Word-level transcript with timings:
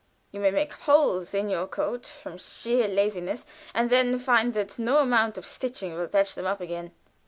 You 0.31 0.39
may 0.39 0.49
make 0.49 0.73
holes 0.73 1.31
in 1.35 1.47
your 1.47 1.67
coat 1.67 2.07
from 2.07 2.39
sheer 2.39 2.87
laziness, 2.87 3.45
and 3.71 3.91
then 3.91 4.17
find 4.17 4.55
that 4.55 4.79
no 4.79 4.97
amount 4.97 5.37
of 5.37 5.45
stitching 5.45 5.93
will 5.93 6.07
patch 6.07 6.33
them 6.33 6.47
up 6.47 6.59
again." 6.59 6.91